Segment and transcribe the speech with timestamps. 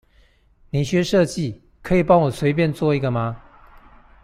[0.71, 3.39] 你學設計，可以幫我隨便做一個嗎？